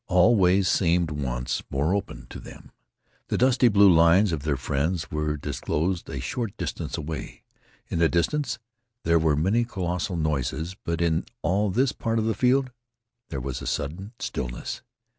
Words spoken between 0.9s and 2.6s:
once more opened to